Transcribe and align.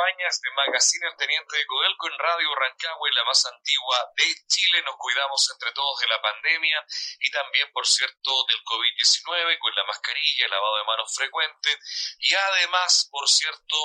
campañas 0.00 0.40
de 0.40 0.50
Magazine 0.52 1.06
El 1.08 1.16
Teniente 1.16 1.56
de 1.56 1.66
Codelco 1.66 2.08
en 2.08 2.18
Radio 2.18 2.54
Rancagua, 2.54 3.10
la 3.12 3.24
más 3.24 3.44
antigua 3.44 4.10
de 4.16 4.24
Chile. 4.48 4.82
Nos 4.82 4.96
cuidamos 4.96 5.50
entre 5.50 5.72
todos 5.72 6.00
de 6.00 6.06
la 6.08 6.22
pandemia 6.22 6.84
y 7.20 7.30
también, 7.30 7.70
por 7.72 7.86
cierto, 7.86 8.44
del 8.48 8.62
COVID-19 8.64 9.58
con 9.58 9.74
la 9.74 9.84
mascarilla, 9.84 10.48
lavado 10.48 10.78
de 10.78 10.84
manos 10.84 11.14
frecuente 11.14 11.78
y 12.18 12.34
además, 12.34 13.08
por 13.10 13.28
cierto, 13.28 13.76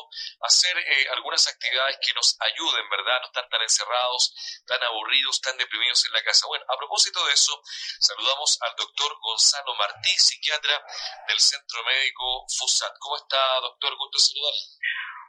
hacer 0.41 0.77
eh, 0.77 1.07
algunas 1.11 1.47
actividades 1.47 1.97
que 2.01 2.13
nos 2.13 2.37
ayuden, 2.39 2.89
¿verdad? 2.89 3.19
No 3.21 3.27
estar 3.27 3.49
tan 3.49 3.61
encerrados, 3.61 4.63
tan 4.65 4.81
aburridos, 4.83 5.41
tan 5.41 5.57
deprimidos 5.57 6.05
en 6.05 6.13
la 6.13 6.23
casa. 6.23 6.47
Bueno, 6.47 6.65
a 6.69 6.77
propósito 6.77 7.25
de 7.25 7.33
eso, 7.33 7.61
saludamos 7.99 8.57
al 8.61 8.75
doctor 8.77 9.17
Gonzalo 9.19 9.75
Martí, 9.75 10.11
psiquiatra 10.11 10.81
del 11.27 11.39
Centro 11.39 11.83
Médico 11.83 12.45
FUSAT. 12.57 12.93
¿Cómo 12.99 13.17
está, 13.17 13.59
doctor? 13.59 13.95
Gusto 13.97 14.19
saludar. 14.19 14.53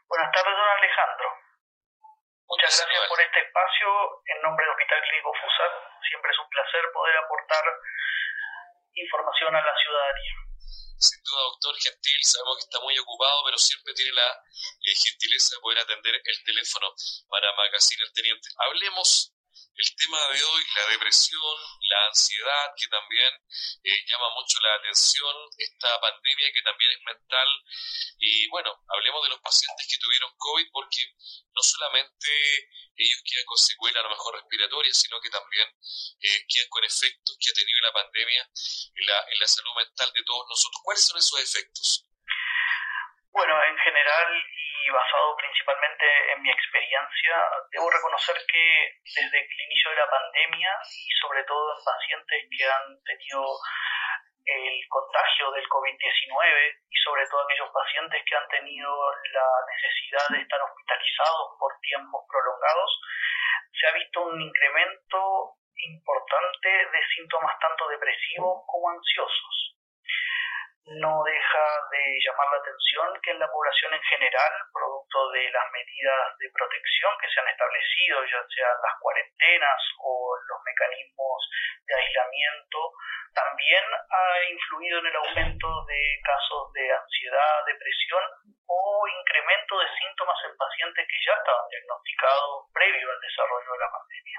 Buenas 0.09 0.30
tardes, 0.30 0.54
don 0.54 0.70
Alejandro. 0.70 1.29
Muchas 2.46 2.79
gracias 2.79 3.08
por 3.08 3.21
este 3.21 3.40
espacio. 3.40 3.89
En 4.26 4.43
nombre 4.43 4.64
del 4.64 4.71
Hospital 4.71 5.03
Clínico 5.03 5.32
FUSAT, 5.35 5.72
siempre 6.07 6.31
es 6.31 6.39
un 6.39 6.48
placer 6.48 6.82
poder 6.94 7.17
aportar 7.17 7.64
información 8.95 9.50
a 9.57 9.62
la 9.67 9.75
ciudadanía. 9.75 10.34
Sin 10.96 11.21
duda, 11.26 11.43
doctor 11.43 11.75
Gentil, 11.76 12.22
sabemos 12.22 12.57
que 12.57 12.64
está 12.71 12.81
muy 12.81 12.96
ocupado, 12.98 13.43
pero 13.45 13.58
siempre 13.58 13.93
tiene 13.95 14.14
la 14.14 14.31
eh, 14.31 14.95
gentileza 14.95 15.57
de 15.57 15.61
poder 15.61 15.79
atender 15.82 16.14
el 16.23 16.39
teléfono 16.45 16.95
para 17.29 17.53
Magazine 17.53 18.07
El 18.07 18.12
Teniente. 18.14 18.48
Hablemos 18.62 19.36
el 19.76 19.96
tema 19.96 20.18
de 20.32 20.43
hoy, 20.43 20.62
la 20.75 20.86
depresión, 20.89 21.57
la 21.89 22.07
ansiedad, 22.07 22.72
que 22.76 22.89
también 22.89 23.30
eh, 23.84 24.04
llama 24.08 24.30
mucho 24.34 24.58
la 24.61 24.75
atención, 24.75 25.36
esta 25.58 26.00
pandemia 26.00 26.53
que 26.53 26.62
también 26.62 26.93
es 26.93 27.03
mental. 27.04 27.48
Y 28.18 28.48
bueno, 28.48 28.72
hablemos 28.89 29.22
de 29.22 29.31
los 29.31 29.40
pacientes 29.40 29.86
que 29.90 29.98
tuvieron 29.98 30.32
COVID, 30.39 30.67
porque 30.72 31.12
no 31.53 31.62
solamente 31.62 32.28
ellos 32.97 33.23
quedan 33.25 33.45
con 33.45 33.59
secuelas 33.59 34.01
a 34.01 34.05
lo 34.05 34.11
mejor 34.11 34.34
respiratorias, 34.36 34.97
sino 34.97 35.20
que 35.20 35.28
también 35.28 35.69
eh, 36.20 36.47
quedan 36.48 36.69
con 36.70 36.84
efectos 36.84 37.36
que 37.39 37.51
ha 37.51 37.55
tenido 37.55 37.81
la 37.81 37.92
pandemia 37.92 38.48
en 38.95 39.06
la, 39.06 39.25
en 39.29 39.39
la 39.39 39.47
salud 39.47 39.75
mental 39.77 40.11
de 40.14 40.25
todos 40.25 40.47
nosotros. 40.48 40.81
¿Cuáles 40.83 41.05
son 41.05 41.19
esos 41.19 41.41
efectos? 41.41 42.05
Bueno, 43.31 43.53
en 43.62 43.77
general 43.77 44.42
y 44.87 44.91
basado 44.91 45.37
principalmente 45.37 46.06
en 46.33 46.42
mi 46.42 46.51
experiencia, 46.51 47.34
debo 47.73 47.91
reconocer 47.91 48.37
que 48.47 48.95
desde 49.03 49.39
el 49.42 49.61
inicio 49.67 49.91
de 49.91 49.97
la 49.97 50.11
pandemia 50.11 50.70
y 50.87 51.12
sobre 51.19 51.42
todo 51.42 51.75
en 51.75 51.84
pacientes 51.84 52.47
que 52.56 52.65
han 52.70 53.03
tenido 53.03 53.42
el 54.47 54.79
contagio 54.89 55.51
del 55.51 55.67
COVID-19 55.67 56.79
y 56.87 56.97
sobre 57.03 57.27
todo 57.27 57.42
aquellos 57.42 57.70
pacientes 57.75 58.23
que 58.23 58.37
han 58.37 58.47
tenido 58.47 58.91
la 59.34 59.48
necesidad 59.75 60.29
de 60.31 60.42
estar 60.42 60.61
hospitalizados 60.62 61.59
por 61.59 61.75
tiempos 61.83 62.23
prolongados, 62.31 62.91
se 63.75 63.87
ha 63.89 63.92
visto 63.92 64.23
un 64.23 64.41
incremento 64.41 65.59
importante 65.75 66.69
de 66.69 67.01
síntomas 67.17 67.59
tanto 67.59 67.89
depresivos 67.89 68.62
como 68.70 68.91
ansiosos 68.91 69.76
no 70.87 71.23
deja 71.25 71.67
de 71.91 72.03
llamar 72.23 72.47
la 72.53 72.59
atención 72.62 73.20
que 73.23 73.31
en 73.33 73.41
la 73.41 73.51
población 73.51 73.95
en 73.95 74.03
general, 74.03 74.53
producto 74.73 75.31
de 75.31 75.51
las 75.51 75.67
medidas 75.73 76.39
de 76.39 76.51
protección 76.55 77.11
que 77.20 77.29
se 77.29 77.41
han 77.41 77.48
establecido, 77.48 78.25
ya 78.25 78.41
sean 78.55 78.77
las 78.83 78.95
cuarentenas 79.01 79.81
o 79.98 80.37
los 80.47 80.59
mecanismos 80.62 81.39
de 81.87 81.95
aislamiento, 81.95 82.79
también 83.34 83.83
ha 83.83 84.51
influido 84.51 84.98
en 85.01 85.07
el 85.07 85.17
aumento 85.17 85.69
de 85.87 86.01
casos 86.23 86.73
de 86.73 86.87
ansiedad, 86.92 87.67
depresión 87.67 88.23
o 88.67 89.09
incremento 89.09 89.79
de 89.79 89.89
síntomas 89.98 90.39
en 90.47 90.57
pacientes 90.57 91.03
que 91.03 91.19
ya 91.27 91.34
estaban 91.34 91.69
diagnosticados 91.69 92.70
previo 92.73 93.11
al 93.11 93.20
desarrollo 93.20 93.73
de 93.73 93.79
la 93.79 93.91
pandemia. 93.91 94.39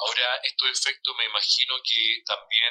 Ahora, 0.00 0.40
estos 0.42 0.68
efectos 0.72 1.14
me 1.16 1.26
imagino 1.26 1.76
que 1.84 2.24
también 2.26 2.63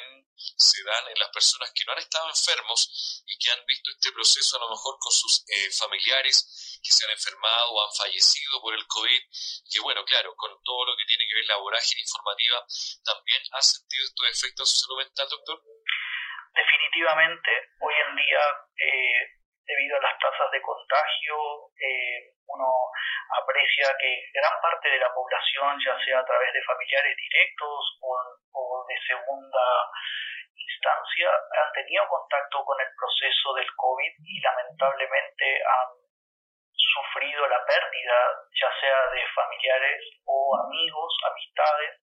se 0.56 0.82
dan 0.84 1.08
en 1.08 1.18
las 1.18 1.30
personas 1.30 1.72
que 1.74 1.84
no 1.84 1.92
han 1.92 1.98
estado 1.98 2.28
enfermos 2.28 3.22
y 3.26 3.36
que 3.38 3.50
han 3.50 3.64
visto 3.66 3.90
este 3.90 4.12
proceso 4.12 4.56
a 4.56 4.60
lo 4.60 4.70
mejor 4.70 4.96
con 4.98 5.12
sus 5.12 5.44
eh, 5.48 5.70
familiares 5.72 6.80
que 6.82 6.92
se 6.92 7.04
han 7.06 7.12
enfermado 7.12 7.70
o 7.72 7.82
han 7.82 7.94
fallecido 7.96 8.60
por 8.60 8.74
el 8.74 8.86
COVID, 8.86 9.20
que 9.70 9.80
bueno, 9.80 10.04
claro, 10.04 10.34
con 10.36 10.50
todo 10.62 10.86
lo 10.86 10.96
que 10.96 11.04
tiene 11.06 11.26
que 11.26 11.34
ver 11.34 11.46
la 11.46 11.56
vorágine 11.56 12.00
informativa, 12.02 12.64
también 13.04 13.42
ha 13.52 13.62
sentido 13.62 14.04
estos 14.04 14.26
efectos 14.28 14.70
en 14.70 14.74
su 14.74 14.80
salud 14.86 14.98
mental, 14.98 15.28
doctor. 15.30 15.62
Definitivamente, 16.54 17.50
hoy 17.80 17.94
en 18.06 18.16
día, 18.16 18.44
eh, 18.78 19.13
de 20.50 20.60
contagio, 20.60 21.36
eh, 21.78 22.34
uno 22.46 22.68
aprecia 23.30 23.96
que 23.98 24.30
gran 24.32 24.60
parte 24.60 24.88
de 24.90 24.98
la 24.98 25.12
población, 25.12 25.78
ya 25.84 25.96
sea 26.04 26.18
a 26.20 26.24
través 26.24 26.52
de 26.52 26.62
familiares 26.62 27.16
directos 27.16 27.98
o, 28.00 28.84
de 28.88 28.98
segunda 29.06 29.66
instancia, 30.54 31.30
han 31.30 31.72
tenido 31.72 32.06
contacto 32.08 32.64
con 32.64 32.80
el 32.80 32.88
proceso 32.96 33.54
del 33.54 33.68
COVID 33.76 34.12
y 34.22 34.40
lamentablemente 34.40 35.62
han 35.64 35.90
sufrido 36.72 37.46
la 37.48 37.64
pérdida, 37.64 38.16
ya 38.60 38.70
sea 38.80 39.10
de 39.10 39.26
familiares 39.34 40.04
o 40.26 40.56
amigos, 40.66 41.12
amistades, 41.30 42.00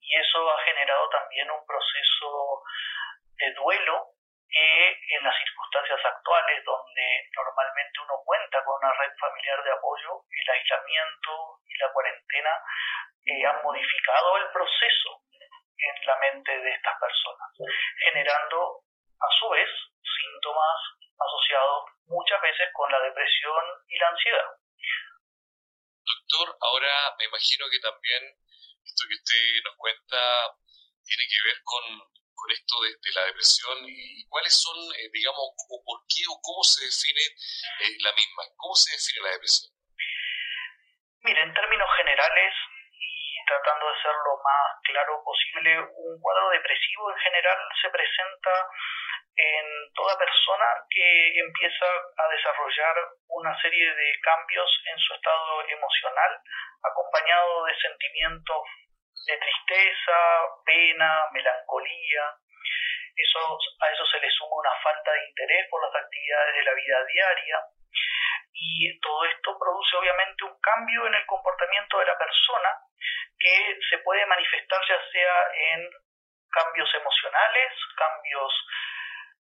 y 0.00 0.18
eso 0.18 0.50
ha 0.50 0.62
generado 0.64 1.08
también 1.10 1.50
un 1.50 1.64
proceso 1.66 2.62
de 3.38 3.52
duelo 3.54 4.17
que 4.50 5.16
en 5.16 5.24
las 5.24 5.34
circunstancias 5.36 6.00
actuales, 6.04 6.64
donde 6.64 7.28
normalmente 7.34 8.00
uno 8.00 8.14
cuenta 8.24 8.64
con 8.64 8.76
una 8.82 8.92
red 8.94 9.12
familiar 9.20 9.62
de 9.62 9.72
apoyo, 9.72 10.24
el 10.30 10.50
aislamiento 10.50 11.60
y 11.66 11.76
la 11.78 11.92
cuarentena 11.92 12.52
eh, 13.26 13.46
han 13.46 13.62
modificado 13.62 14.36
el 14.38 14.50
proceso 14.50 15.22
en 15.78 16.06
la 16.06 16.16
mente 16.16 16.58
de 16.58 16.70
estas 16.72 16.98
personas, 16.98 17.48
generando 18.04 18.82
a 19.20 19.28
su 19.38 19.48
vez 19.50 19.68
síntomas 20.02 20.78
asociados 21.18 21.84
muchas 22.06 22.40
veces 22.40 22.68
con 22.72 22.90
la 22.90 23.00
depresión 23.00 23.64
y 23.88 23.98
la 23.98 24.08
ansiedad. 24.08 24.48
Doctor, 26.04 26.56
ahora 26.60 27.14
me 27.18 27.24
imagino 27.26 27.66
que 27.70 27.80
también 27.80 28.22
esto 28.82 29.04
que 29.08 29.14
usted 29.14 29.62
nos 29.64 29.76
cuenta 29.76 30.56
tiene 31.04 31.24
que 31.28 31.42
ver 31.44 31.58
con 31.64 31.84
con 32.38 32.50
esto 32.54 32.74
de, 32.86 32.94
la 33.18 33.26
depresión 33.26 33.76
y 33.82 34.22
cuáles 34.30 34.54
son, 34.54 34.78
eh, 34.94 35.10
digamos, 35.10 35.42
o 35.42 35.76
por 35.82 35.98
qué 36.06 36.22
o 36.30 36.38
cómo 36.38 36.62
se 36.62 36.86
define 36.86 37.24
eh, 37.82 37.98
la 38.06 38.14
misma? 38.14 38.46
¿Cómo 38.54 38.74
se 38.78 38.94
define 38.94 39.26
la 39.26 39.34
depresión? 39.34 39.74
Mire, 41.26 41.42
en 41.42 41.52
términos 41.52 41.90
generales 41.98 42.54
y 42.94 43.44
tratando 43.44 43.90
de 43.90 44.02
ser 44.02 44.14
lo 44.14 44.38
más 44.38 44.66
claro 44.86 45.18
posible, 45.26 45.82
un 45.82 46.14
cuadro 46.22 46.50
depresivo 46.50 47.10
en 47.10 47.18
general 47.18 47.58
se 47.82 47.90
presenta 47.90 48.54
en 49.38 49.66
toda 49.94 50.18
persona 50.18 50.66
que 50.90 51.38
empieza 51.38 51.86
a 51.86 52.28
desarrollar 52.28 52.94
una 53.28 53.54
serie 53.62 53.94
de 53.94 54.08
cambios 54.22 54.70
en 54.86 54.98
su 54.98 55.14
estado 55.14 55.68
emocional, 55.68 56.32
acompañado 56.82 57.64
de 57.66 57.74
sentimientos 57.78 58.62
de 59.26 59.36
tristeza, 59.36 60.16
pena, 60.64 61.26
melancolía. 61.32 62.34
Eso, 63.16 63.58
a 63.80 63.90
eso 63.90 64.06
se 64.06 64.20
le 64.20 64.30
suma 64.30 64.56
una 64.56 64.74
falta 64.82 65.12
de 65.12 65.28
interés 65.28 65.66
por 65.70 65.82
las 65.82 66.02
actividades 66.02 66.54
de 66.54 66.62
la 66.62 66.74
vida 66.74 67.04
diaria 67.04 67.58
y 68.60 68.98
todo 69.00 69.24
esto 69.24 69.58
produce 69.58 69.96
obviamente 69.96 70.44
un 70.44 70.60
cambio 70.60 71.06
en 71.06 71.14
el 71.14 71.26
comportamiento 71.26 71.98
de 71.98 72.06
la 72.06 72.18
persona 72.18 72.70
que 73.38 73.78
se 73.88 73.98
puede 73.98 74.26
manifestar 74.26 74.80
ya 74.88 74.98
sea 75.12 75.34
en 75.72 75.88
cambios 76.50 76.92
emocionales, 76.94 77.72
cambios 77.96 78.52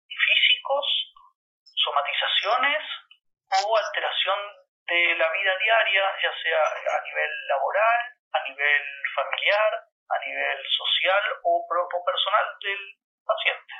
físicos, 0.08 1.14
somatizaciones 1.76 2.82
o 3.64 3.76
alteración 3.76 4.38
de 4.86 5.14
la 5.16 5.30
vida 5.30 5.56
diaria, 5.58 6.04
ya 6.22 6.32
sea 6.42 6.98
a 6.98 7.02
nivel 7.02 7.46
laboral, 7.46 8.13
a 8.34 8.38
nivel 8.48 8.82
familiar, 9.14 9.72
a 10.10 10.18
nivel 10.26 10.58
social 10.66 11.22
o, 11.42 11.66
personal 12.04 12.46
del 12.60 12.82
paciente. 13.24 13.74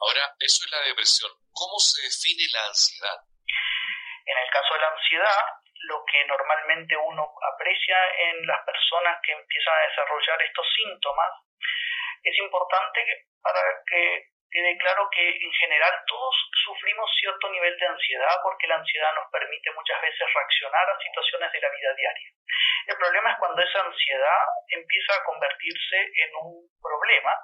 Ahora, 0.00 0.34
eso 0.38 0.66
es 0.66 0.70
la 0.70 0.82
depresión. 0.82 1.32
¿Cómo 1.52 1.78
se 1.78 2.02
define 2.02 2.44
la 2.52 2.66
ansiedad? 2.66 3.18
En 4.26 4.36
el 4.36 4.50
caso 4.50 4.74
de 4.74 4.80
la 4.80 4.90
ansiedad, 4.92 5.42
lo 5.88 6.04
que 6.04 6.24
normalmente 6.26 6.96
uno 6.96 7.24
aprecia 7.54 7.96
en 8.30 8.46
las 8.46 8.64
personas 8.64 9.18
que 9.22 9.32
empiezan 9.32 9.74
a 9.74 9.88
desarrollar 9.88 10.42
estos 10.42 10.66
síntomas, 10.74 11.32
es 12.22 12.34
importante 12.38 13.28
para 13.40 13.62
que 13.86 14.28
tiene 14.50 14.76
claro 14.78 15.08
que 15.10 15.28
en 15.28 15.52
general 15.52 15.92
todos 16.06 16.34
sufrimos 16.64 17.10
cierto 17.20 17.50
nivel 17.50 17.76
de 17.78 17.86
ansiedad 17.86 18.36
porque 18.42 18.66
la 18.66 18.76
ansiedad 18.76 19.14
nos 19.14 19.30
permite 19.30 19.70
muchas 19.72 20.00
veces 20.00 20.34
reaccionar 20.34 20.90
a 20.90 20.98
situaciones 20.98 21.52
de 21.52 21.60
la 21.60 21.70
vida 21.70 21.94
diaria. 21.94 22.30
El 22.86 22.96
problema 22.96 23.32
es 23.32 23.38
cuando 23.38 23.62
esa 23.62 23.80
ansiedad 23.84 24.44
empieza 24.68 25.14
a 25.14 25.24
convertirse 25.24 25.96
en 25.96 26.30
un 26.40 26.68
problema 26.80 27.34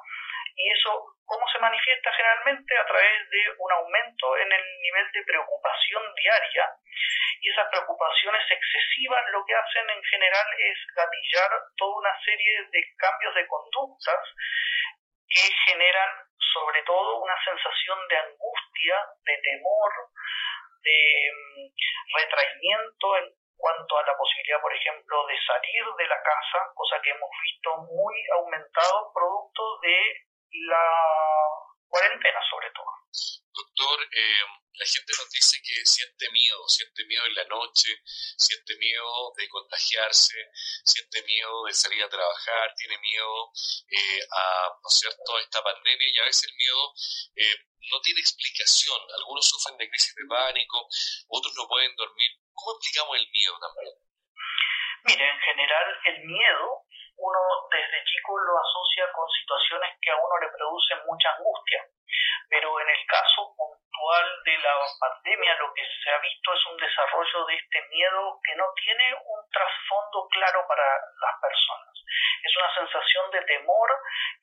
y 0.56 0.70
eso, 0.70 1.18
¿cómo 1.26 1.46
se 1.48 1.58
manifiesta 1.58 2.12
generalmente? 2.12 2.78
A 2.78 2.86
través 2.86 3.30
de 3.30 3.42
un 3.58 3.72
aumento 3.72 4.36
en 4.38 4.52
el 4.52 4.64
nivel 4.82 5.10
de 5.12 5.24
preocupación 5.24 6.02
diaria 6.14 6.70
Y 7.40 7.50
esas 7.50 7.68
preocupaciones 7.70 8.42
excesivas 8.48 9.24
lo 9.32 9.44
que 9.44 9.54
hacen 9.54 9.90
en 9.90 10.02
general 10.04 10.46
es 10.58 10.78
gatillar 10.94 11.50
toda 11.76 11.98
una 11.98 12.20
serie 12.24 12.62
de 12.70 12.82
cambios 12.96 13.34
de 13.34 13.46
conductas 13.46 14.22
que 15.34 15.50
generan 15.66 16.10
sobre 16.38 16.82
todo 16.84 17.18
una 17.18 17.34
sensación 17.44 17.98
de 18.08 18.16
angustia, 18.16 18.96
de 19.24 19.36
temor, 19.42 19.92
de 20.82 20.98
mm, 21.34 22.16
retraimiento 22.16 23.16
en 23.18 23.34
cuanto 23.56 23.98
a 23.98 24.06
la 24.06 24.16
posibilidad, 24.16 24.60
por 24.60 24.72
ejemplo, 24.72 25.26
de 25.26 25.36
salir 25.46 25.84
de 25.98 26.06
la 26.06 26.22
casa, 26.22 26.58
cosa 26.74 27.00
que 27.02 27.10
hemos 27.10 27.30
visto 27.42 27.76
muy 27.90 28.14
aumentado 28.38 29.10
producto 29.12 29.80
de 29.80 29.98
la 30.68 30.86
cuarentena 31.88 32.40
sobre 32.50 32.70
todo. 32.70 33.43
Doctor, 33.76 34.06
eh, 34.12 34.46
la 34.74 34.86
gente 34.86 35.12
nos 35.18 35.30
dice 35.30 35.58
que 35.62 35.74
siente 35.84 36.30
miedo, 36.30 36.62
siente 36.68 37.04
miedo 37.06 37.26
en 37.26 37.34
la 37.34 37.44
noche, 37.44 37.90
siente 38.38 38.76
miedo 38.76 39.32
de 39.36 39.48
contagiarse, 39.48 40.34
siente 40.84 41.22
miedo 41.24 41.64
de 41.64 41.72
salir 41.72 42.02
a 42.04 42.08
trabajar, 42.08 42.74
tiene 42.76 42.98
miedo 42.98 43.50
eh, 43.90 44.20
a, 44.30 44.70
¿no 44.80 44.88
es 44.88 45.44
esta 45.44 45.62
pandemia 45.62 46.08
y 46.08 46.18
a 46.18 46.24
veces 46.24 46.50
el 46.50 46.56
miedo 46.56 46.92
eh, 47.34 47.56
no 47.90 48.00
tiene 48.00 48.20
explicación. 48.20 48.98
Algunos 49.18 49.48
sufren 49.48 49.76
de 49.76 49.88
crisis 49.88 50.14
de 50.14 50.26
pánico, 50.28 50.86
otros 51.28 51.52
no 51.56 51.66
pueden 51.66 51.94
dormir. 51.96 52.30
¿Cómo 52.54 52.78
explicamos 52.78 53.16
el 53.16 53.28
miedo 53.30 53.58
también? 53.58 53.94
Mire, 55.04 55.30
en 55.30 55.40
general 55.40 55.86
el 56.04 56.24
miedo 56.26 56.84
uno 57.16 57.40
desde 57.70 58.04
chico 58.04 58.38
lo 58.38 58.58
asocia 58.58 59.06
con 59.14 59.28
situaciones 59.30 59.98
que 60.00 60.10
a 60.10 60.16
uno 60.16 60.34
le 60.40 60.50
producen 60.50 60.98
mucha 61.06 61.30
angustia, 61.38 61.80
pero 62.48 62.80
en 62.80 62.88
el 62.88 63.06
caso 63.06 63.54
puntual 63.56 64.26
de 64.44 64.58
la 64.58 64.74
pandemia 65.00 65.54
lo 65.56 65.72
que 65.74 65.82
se 66.02 66.10
ha 66.10 66.18
visto 66.18 66.52
es 66.52 66.66
un 66.66 66.76
desarrollo 66.76 67.46
de 67.46 67.54
este 67.54 67.82
miedo 67.88 68.40
que 68.44 68.56
no 68.56 68.66
tiene 68.76 69.14
un 69.14 69.50
trasfondo 69.50 70.28
claro 70.30 70.64
para 70.68 70.84
las 70.84 71.40
personas. 71.40 71.94
Es 72.42 72.56
una 72.56 72.74
sensación 72.74 73.30
de 73.30 73.42
temor 73.42 73.88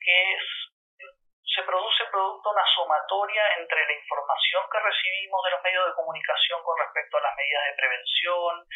que 0.00 0.34
es 0.34 0.42
se 1.54 1.62
produce 1.64 2.04
producto 2.10 2.48
de 2.48 2.54
una 2.56 2.66
sumatoria 2.74 3.44
entre 3.58 3.84
la 3.84 3.92
información 3.92 4.62
que 4.72 4.80
recibimos 4.80 5.44
de 5.44 5.50
los 5.50 5.62
medios 5.62 5.86
de 5.86 5.94
comunicación 5.94 6.62
con 6.64 6.78
respecto 6.78 7.18
a 7.18 7.20
las 7.20 7.36
medidas 7.36 7.64
de 7.66 7.76
prevención, 7.76 8.66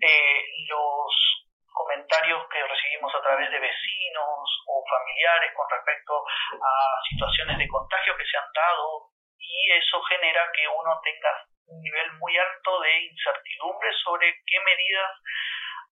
eh, 0.00 0.44
los 0.68 1.44
comentarios 1.72 2.46
que 2.48 2.62
recibimos 2.62 3.12
a 3.14 3.22
través 3.22 3.50
de 3.50 3.58
vecinos 3.58 4.53
familiares 4.94 5.50
con 5.54 5.66
respecto 5.70 6.24
a 6.62 6.72
situaciones 7.10 7.58
de 7.58 7.68
contagio 7.68 8.16
que 8.16 8.26
se 8.26 8.38
han 8.38 8.50
dado 8.54 9.10
y 9.38 9.72
eso 9.72 10.00
genera 10.02 10.46
que 10.54 10.68
uno 10.68 11.00
tenga 11.02 11.32
un 11.66 11.80
nivel 11.80 12.12
muy 12.20 12.36
alto 12.38 12.80
de 12.80 12.92
incertidumbre 13.10 13.90
sobre 14.04 14.34
qué 14.46 14.60
medidas 14.60 15.10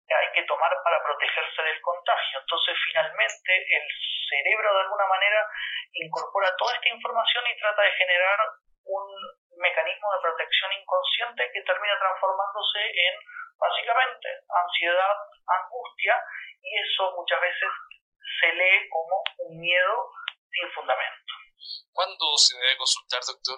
hay 0.08 0.32
que 0.34 0.44
tomar 0.44 0.72
para 0.84 1.04
protegerse 1.04 1.62
del 1.64 1.82
contagio. 1.82 2.40
Entonces, 2.40 2.76
finalmente, 2.88 3.52
el 3.52 3.86
cerebro 4.30 4.74
de 4.74 4.82
alguna 4.82 5.08
manera 5.08 5.46
incorpora 5.94 6.56
toda 6.56 6.74
esta 6.76 6.90
información 6.90 7.44
y 7.48 7.60
trata 7.60 7.82
de 7.82 7.92
generar 7.92 8.40
un 8.86 9.06
mecanismo 9.60 10.08
de 10.14 10.22
protección 10.22 10.72
inconsciente 10.72 11.52
que 11.52 11.62
termina 11.64 12.00
transformándose 12.00 12.80
en 12.80 13.14
básicamente 13.60 14.28
ansiedad, 14.48 15.16
angustia, 15.48 16.24
y 16.62 16.72
eso 16.80 17.12
muchas 17.16 17.42
veces 17.42 17.70
se 18.40 18.54
lee 18.54 18.90
como 18.90 19.24
un 19.50 19.60
miedo 19.60 20.12
sin 20.52 20.72
fundamento. 20.72 21.34
¿Cuándo 21.92 22.38
se 22.38 22.58
debe 22.58 22.78
consultar, 22.78 23.22
doctor? 23.26 23.58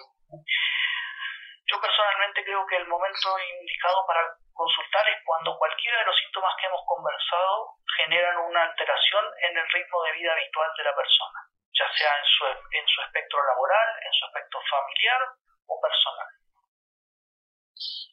Yo 1.66 1.80
personalmente 1.80 2.42
creo 2.44 2.66
que 2.66 2.76
el 2.76 2.88
momento 2.88 3.28
indicado 3.38 4.04
para 4.06 4.24
consultar 4.52 5.08
es 5.08 5.22
cuando 5.24 5.56
cualquiera 5.56 5.98
de 6.00 6.06
los 6.06 6.16
síntomas 6.18 6.54
que 6.58 6.66
hemos 6.66 6.82
conversado 6.84 7.78
generan 7.96 8.36
una 8.38 8.64
alteración 8.64 9.24
en 9.48 9.56
el 9.56 9.70
ritmo 9.70 10.02
de 10.02 10.12
vida 10.12 10.32
habitual 10.32 10.70
de 10.76 10.84
la 10.84 10.94
persona, 10.96 11.38
ya 11.72 11.86
sea 11.96 12.12
en 12.18 12.24
su, 12.24 12.44
en 12.46 12.86
su 12.88 13.00
espectro 13.02 13.38
laboral, 13.46 13.88
en 14.04 14.12
su 14.12 14.24
aspecto 14.26 14.58
familiar 14.68 15.20
o 15.66 15.80
personal. 15.80 16.28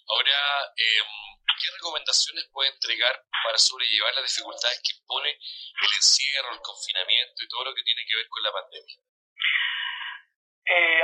Ahora, 0.07 0.71
eh, 0.77 1.03
¿qué 1.59 1.67
recomendaciones 1.73 2.47
puede 2.51 2.69
entregar 2.69 3.15
para 3.43 3.57
sobrellevar 3.57 4.13
las 4.15 4.23
dificultades 4.23 4.81
que 4.83 4.95
pone 5.05 5.29
el 5.29 5.91
encierro, 5.95 6.53
el 6.53 6.61
confinamiento 6.61 7.43
y 7.43 7.47
todo 7.47 7.65
lo 7.65 7.75
que 7.75 7.83
tiene 7.83 8.05
que 8.07 8.15
ver 8.15 8.27
con 8.29 8.43
la 8.43 8.51
pandemia? 8.51 8.97
Eh, 10.67 11.03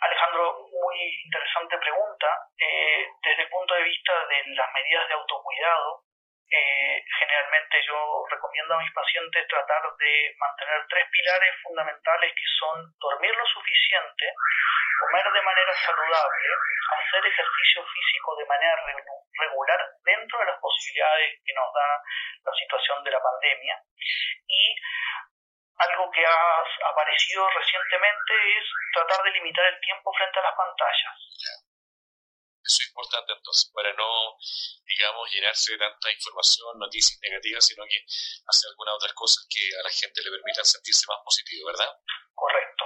Alejandro, 0.00 0.68
muy 0.70 0.98
interesante 1.24 1.78
pregunta. 1.78 2.28
Eh, 2.58 3.06
desde 3.22 3.42
el 3.42 3.50
punto 3.50 3.74
de 3.74 3.82
vista 3.82 4.12
de 4.28 4.54
las 4.54 4.68
medidas 4.72 5.08
de 5.08 5.14
autocuidado, 5.14 6.04
eh, 6.50 7.04
generalmente 7.18 7.76
yo 7.86 8.24
recomiendo 8.30 8.74
a 8.74 8.78
mis 8.78 8.92
pacientes 8.92 9.46
tratar 9.48 9.82
de 9.98 10.34
mantener 10.38 10.86
tres 10.88 11.04
pilares 11.10 11.54
fundamentales 11.62 12.32
que 12.32 12.48
son 12.58 12.94
dormir 12.98 13.34
lo 13.36 13.46
suficiente, 13.46 14.32
comer 15.00 15.32
de 15.32 15.42
manera 15.42 15.74
saludable, 15.74 16.48
hacer 16.88 17.26
ejercicio 17.26 17.84
físico 17.84 18.36
de 18.36 18.46
manera 18.46 18.76
regular 19.38 19.80
dentro 20.04 20.38
de 20.38 20.44
las 20.46 20.58
posibilidades 20.58 21.38
que 21.44 21.54
nos 21.54 21.72
da 21.74 22.02
la 22.44 22.52
situación 22.52 23.04
de 23.04 23.10
la 23.10 23.20
pandemia 23.20 23.82
y 24.48 24.74
algo 25.78 26.10
que 26.10 26.24
ha 26.24 26.90
aparecido 26.90 27.48
recientemente 27.50 28.32
es 28.58 28.64
tratar 28.92 29.22
de 29.22 29.30
limitar 29.32 29.66
el 29.66 29.80
tiempo 29.80 30.12
frente 30.12 30.38
a 30.40 30.42
las 30.42 30.56
pantallas. 30.56 31.67
Eso 32.68 32.84
es 32.84 32.92
importante 32.92 33.32
entonces, 33.32 33.72
para 33.72 33.88
no, 33.96 34.36
digamos, 34.84 35.24
llenarse 35.32 35.72
de 35.72 35.80
tanta 35.80 36.12
información, 36.12 36.76
noticias 36.76 37.16
negativas, 37.24 37.64
sino 37.64 37.80
que 37.88 38.04
hacer 38.04 38.68
algunas 38.68 38.92
otras 39.00 39.16
cosas 39.16 39.48
que 39.48 39.72
a 39.72 39.80
la 39.80 39.88
gente 39.88 40.20
le 40.20 40.36
permitan 40.36 40.68
sentirse 40.68 41.08
más 41.08 41.24
positivo, 41.24 41.72
¿verdad? 41.72 41.88
Correcto. 42.36 42.84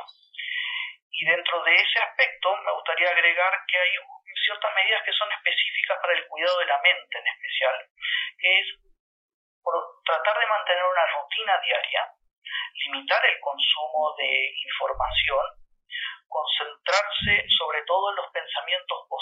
Y 1.10 1.26
dentro 1.26 1.66
de 1.66 1.74
ese 1.74 1.98
aspecto 1.98 2.54
me 2.62 2.72
gustaría 2.78 3.10
agregar 3.10 3.52
que 3.66 3.76
hay 3.76 3.90
ciertas 4.46 4.70
medidas 4.70 5.02
que 5.02 5.18
son 5.18 5.26
específicas 5.34 5.98
para 5.98 6.14
el 6.14 6.26
cuidado 6.30 6.58
de 6.62 6.66
la 6.70 6.78
mente 6.78 7.18
en 7.18 7.26
especial, 7.26 7.76
que 8.38 8.50
es 8.62 8.66
tratar 10.06 10.38
de 10.38 10.46
mantener 10.46 10.84
una 10.86 11.06
rutina 11.10 11.58
diaria, 11.58 12.02
limitar 12.86 13.22
el 13.26 13.38
consumo 13.42 14.14
de 14.14 14.30
información, 14.62 15.46
concentrarse 16.32 17.46
sobre 17.50 17.82
todo 17.82 18.10
en 18.10 18.16
los 18.16 18.30
pensamientos 18.32 18.98
positivos 19.08 19.21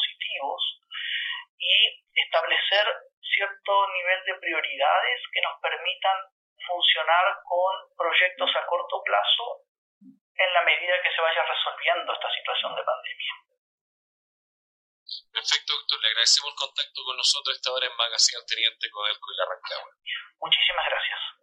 y 1.59 2.03
establecer 2.15 2.87
cierto 3.21 3.73
nivel 3.93 4.25
de 4.25 4.35
prioridades 4.41 5.21
que 5.33 5.41
nos 5.43 5.61
permitan 5.61 6.17
funcionar 6.67 7.25
con 7.45 7.73
proyectos 7.97 8.51
a 8.57 8.67
corto 8.67 9.03
plazo 9.05 9.65
en 10.01 10.55
la 10.55 10.63
medida 10.63 11.03
que 11.03 11.13
se 11.15 11.21
vaya 11.21 11.45
resolviendo 11.45 12.13
esta 12.13 12.31
situación 12.33 12.77
de 12.77 12.83
pandemia. 12.83 13.35
Perfecto, 15.33 15.75
doctor. 15.75 16.01
Le 16.01 16.09
agradecemos 16.09 16.53
el 16.53 16.59
contacto 16.59 17.05
con 17.05 17.17
nosotros 17.17 17.57
esta 17.57 17.73
hora 17.73 17.87
en 17.87 17.97
Magazine 17.97 18.45
Teniente 18.47 18.91
Codelco 18.91 19.33
y 19.33 19.37
la 19.37 19.47
Rancagua. 19.47 19.91
Muchísimas 20.39 20.87
gracias. 20.87 21.41